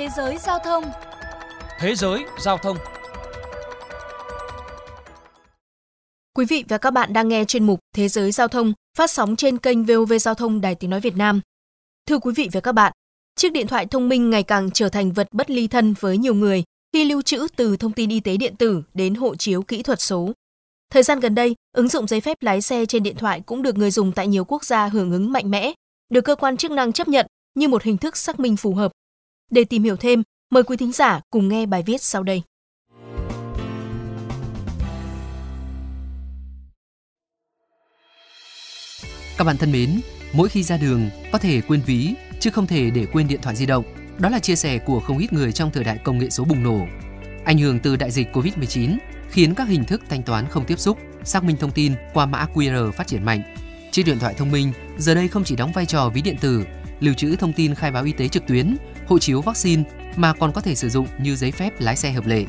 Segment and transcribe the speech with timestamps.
[0.00, 0.84] Thế giới giao thông
[1.78, 2.76] Thế giới giao thông
[6.34, 9.36] Quý vị và các bạn đang nghe chuyên mục Thế giới giao thông phát sóng
[9.36, 11.40] trên kênh VOV Giao thông Đài Tiếng Nói Việt Nam.
[12.06, 12.92] Thưa quý vị và các bạn,
[13.36, 16.34] chiếc điện thoại thông minh ngày càng trở thành vật bất ly thân với nhiều
[16.34, 19.82] người khi lưu trữ từ thông tin y tế điện tử đến hộ chiếu kỹ
[19.82, 20.32] thuật số.
[20.92, 23.76] Thời gian gần đây, ứng dụng giấy phép lái xe trên điện thoại cũng được
[23.76, 25.72] người dùng tại nhiều quốc gia hưởng ứng mạnh mẽ,
[26.10, 28.92] được cơ quan chức năng chấp nhận như một hình thức xác minh phù hợp.
[29.50, 32.42] Để tìm hiểu thêm, mời quý thính giả cùng nghe bài viết sau đây.
[39.38, 40.00] Các bạn thân mến,
[40.32, 43.56] mỗi khi ra đường có thể quên ví chứ không thể để quên điện thoại
[43.56, 43.84] di động.
[44.18, 46.62] Đó là chia sẻ của không ít người trong thời đại công nghệ số bùng
[46.62, 46.86] nổ.
[47.44, 48.96] Ảnh hưởng từ đại dịch Covid-19
[49.30, 52.46] khiến các hình thức thanh toán không tiếp xúc, xác minh thông tin qua mã
[52.54, 53.42] QR phát triển mạnh.
[53.92, 56.64] Chiếc điện thoại thông minh giờ đây không chỉ đóng vai trò ví điện tử,
[57.00, 59.82] lưu trữ thông tin khai báo y tế trực tuyến, hộ chiếu vaccine
[60.16, 62.44] mà còn có thể sử dụng như giấy phép lái xe hợp lệ.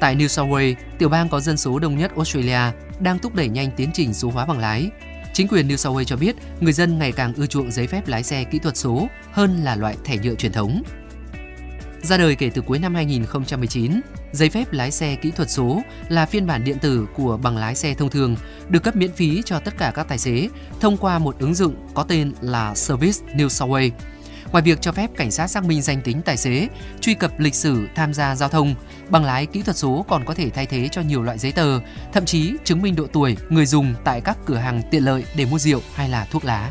[0.00, 2.60] Tại New South Wales, tiểu bang có dân số đông nhất Australia,
[3.00, 4.90] đang thúc đẩy nhanh tiến trình số hóa bằng lái.
[5.32, 8.08] Chính quyền New South Wales cho biết người dân ngày càng ưa chuộng giấy phép
[8.08, 10.82] lái xe kỹ thuật số hơn là loại thẻ nhựa truyền thống.
[12.02, 14.00] Ra đời kể từ cuối năm 2019,
[14.32, 17.74] giấy phép lái xe kỹ thuật số là phiên bản điện tử của bằng lái
[17.74, 18.36] xe thông thường,
[18.68, 20.48] được cấp miễn phí cho tất cả các tài xế
[20.80, 23.90] thông qua một ứng dụng có tên là Service New South Wales.
[24.52, 26.68] Ngoài việc cho phép cảnh sát xác minh danh tính tài xế,
[27.00, 28.74] truy cập lịch sử tham gia giao thông,
[29.08, 31.80] bằng lái kỹ thuật số còn có thể thay thế cho nhiều loại giấy tờ,
[32.12, 35.44] thậm chí chứng minh độ tuổi người dùng tại các cửa hàng tiện lợi để
[35.44, 36.70] mua rượu hay là thuốc lá.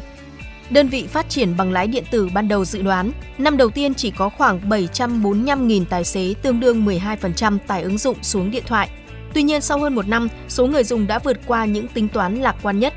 [0.70, 3.94] Đơn vị phát triển bằng lái điện tử ban đầu dự đoán, năm đầu tiên
[3.94, 8.90] chỉ có khoảng 745.000 tài xế tương đương 12% tải ứng dụng xuống điện thoại.
[9.34, 12.36] Tuy nhiên sau hơn một năm, số người dùng đã vượt qua những tính toán
[12.36, 12.94] lạc quan nhất.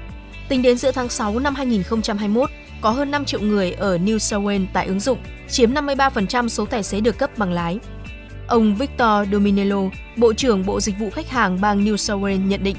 [0.49, 4.45] Tính đến giữa tháng 6 năm 2021, có hơn 5 triệu người ở New South
[4.45, 5.19] Wales tải ứng dụng,
[5.51, 7.79] chiếm 53% số tài xế được cấp bằng lái.
[8.49, 9.81] Ông Victor Dominello,
[10.17, 12.77] Bộ trưởng Bộ Dịch vụ Khách hàng bang New South Wales nhận định.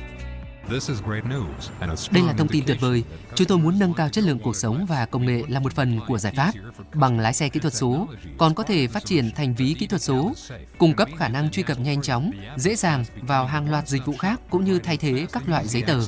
[2.12, 3.04] Đây là thông tin tuyệt vời.
[3.36, 6.00] Chúng tôi muốn nâng cao chất lượng cuộc sống và công nghệ là một phần
[6.08, 6.52] của giải pháp.
[6.94, 10.02] Bằng lái xe kỹ thuật số còn có thể phát triển thành ví kỹ thuật
[10.02, 10.34] số,
[10.78, 14.14] cung cấp khả năng truy cập nhanh chóng, dễ dàng vào hàng loạt dịch vụ
[14.20, 16.00] khác cũng như thay thế các loại giấy tờ.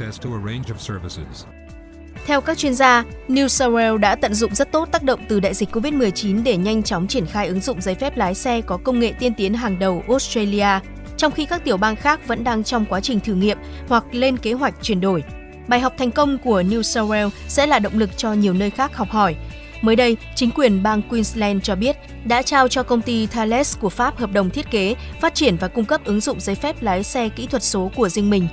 [2.26, 5.40] Theo các chuyên gia, New South Wales đã tận dụng rất tốt tác động từ
[5.40, 8.78] đại dịch COVID-19 để nhanh chóng triển khai ứng dụng giấy phép lái xe có
[8.78, 10.80] công nghệ tiên tiến hàng đầu Australia,
[11.24, 13.58] trong khi các tiểu bang khác vẫn đang trong quá trình thử nghiệm
[13.88, 15.24] hoặc lên kế hoạch chuyển đổi.
[15.68, 18.70] Bài học thành công của New South Wales sẽ là động lực cho nhiều nơi
[18.70, 19.36] khác học hỏi.
[19.82, 23.90] Mới đây, chính quyền bang Queensland cho biết đã trao cho công ty Thales của
[23.90, 27.04] Pháp hợp đồng thiết kế, phát triển và cung cấp ứng dụng giấy phép lái
[27.04, 28.48] xe kỹ thuật số của riêng mình.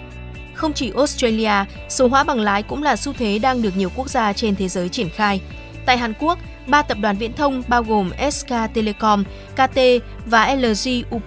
[0.55, 4.11] Không chỉ Australia, số hóa bằng lái cũng là xu thế đang được nhiều quốc
[4.11, 5.41] gia trên thế giới triển khai.
[5.87, 6.39] Tại Hàn Quốc,
[6.71, 9.79] ba tập đoàn viễn thông bao gồm SK Telecom, KT
[10.27, 11.21] và LG U+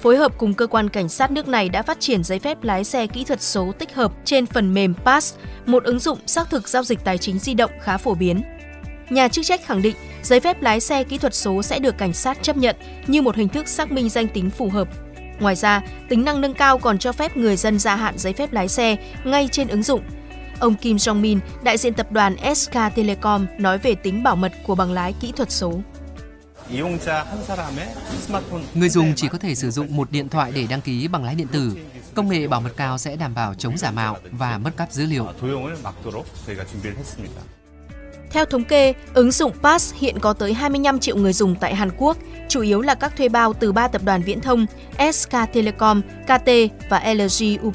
[0.00, 2.84] phối hợp cùng cơ quan cảnh sát nước này đã phát triển giấy phép lái
[2.84, 5.34] xe kỹ thuật số tích hợp trên phần mềm Pass,
[5.66, 8.42] một ứng dụng xác thực giao dịch tài chính di động khá phổ biến.
[9.10, 12.12] Nhà chức trách khẳng định giấy phép lái xe kỹ thuật số sẽ được cảnh
[12.12, 12.76] sát chấp nhận
[13.06, 14.88] như một hình thức xác minh danh tính phù hợp
[15.42, 18.52] Ngoài ra, tính năng nâng cao còn cho phép người dân gia hạn giấy phép
[18.52, 20.00] lái xe ngay trên ứng dụng.
[20.62, 24.74] Ông Kim Jong-min, đại diện tập đoàn SK Telecom, nói về tính bảo mật của
[24.74, 25.80] bằng lái kỹ thuật số.
[28.74, 31.34] Người dùng chỉ có thể sử dụng một điện thoại để đăng ký bằng lái
[31.34, 31.76] điện tử.
[32.14, 35.06] Công nghệ bảo mật cao sẽ đảm bảo chống giả mạo và mất cắp dữ
[35.06, 35.26] liệu.
[38.30, 41.90] Theo thống kê, ứng dụng Pass hiện có tới 25 triệu người dùng tại Hàn
[41.98, 42.16] Quốc,
[42.48, 44.66] chủ yếu là các thuê bao từ ba tập đoàn viễn thông
[45.12, 46.50] SK Telecom, KT
[46.90, 47.72] và LG U+.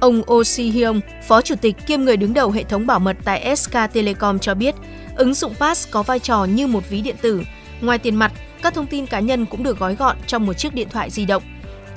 [0.00, 3.16] Ông Oh Si Hyung, phó chủ tịch kiêm người đứng đầu hệ thống bảo mật
[3.24, 4.74] tại SK Telecom cho biết,
[5.16, 7.42] ứng dụng Pass có vai trò như một ví điện tử.
[7.80, 10.74] Ngoài tiền mặt, các thông tin cá nhân cũng được gói gọn trong một chiếc
[10.74, 11.42] điện thoại di động.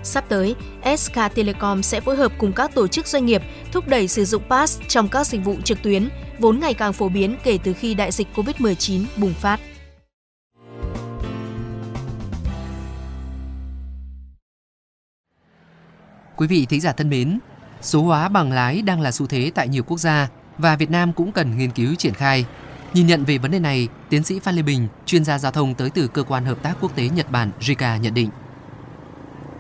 [0.04, 0.56] Sắp tới,
[0.98, 4.44] SK Telecom sẽ phối hợp cùng các tổ chức doanh nghiệp thúc đẩy sử dụng
[4.50, 7.94] Pass trong các dịch vụ trực tuyến, vốn ngày càng phổ biến kể từ khi
[7.94, 9.60] đại dịch COVID-19 bùng phát.
[16.36, 17.40] Quý vị thính giả thân mến,
[17.82, 20.28] số hóa bằng lái đang là xu thế tại nhiều quốc gia
[20.58, 22.46] và Việt Nam cũng cần nghiên cứu triển khai.
[22.94, 25.74] Nhìn nhận về vấn đề này, tiến sĩ Phan Lê Bình, chuyên gia giao thông
[25.74, 28.30] tới từ cơ quan hợp tác quốc tế Nhật Bản JICA nhận định.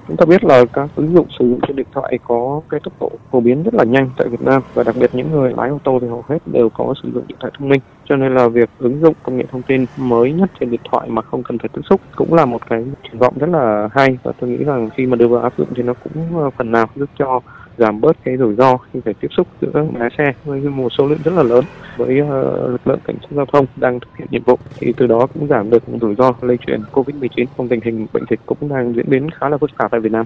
[0.07, 2.93] Chúng ta biết là các ứng dụng sử dụng trên điện thoại có cái tốc
[2.99, 5.69] độ phổ biến rất là nhanh tại Việt Nam và đặc biệt những người lái
[5.69, 7.81] ô tô thì hầu hết đều có sử dụng điện thoại thông minh.
[8.05, 11.09] Cho nên là việc ứng dụng công nghệ thông tin mới nhất trên điện thoại
[11.09, 14.17] mà không cần phải tiếp xúc cũng là một cái triển vọng rất là hay
[14.23, 16.71] và tôi nghĩ rằng khi mà đưa vào áp dụng thì nó cũng ờ, phần
[16.71, 17.41] nào giúp cho
[17.79, 21.07] giảm bớt cái rủi ro khi phải tiếp xúc giữa lái xe với một số
[21.07, 21.65] lượng rất là lớn
[21.97, 22.27] với uh,
[22.69, 25.47] lực lượng cảnh sát giao thông đang thực hiện nhiệm vụ thì từ đó cũng
[25.47, 29.09] giảm được rủi ro lây truyền Covid-19 trong tình hình bệnh dịch cũng đang diễn
[29.09, 30.25] biến khá là phức tạp tại Việt Nam.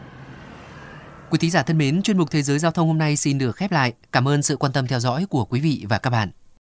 [1.30, 3.56] Quý thính giả thân mến, chuyên mục Thế giới Giao thông hôm nay xin được
[3.56, 3.94] khép lại.
[4.12, 6.30] Cảm ơn sự quan tâm theo dõi của quý vị và các bạn.